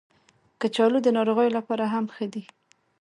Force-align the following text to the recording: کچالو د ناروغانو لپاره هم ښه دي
کچالو 0.61 0.97
د 1.03 1.07
ناروغانو 1.17 1.55
لپاره 1.57 1.83
هم 1.93 2.05
ښه 2.15 2.25
دي 2.33 2.43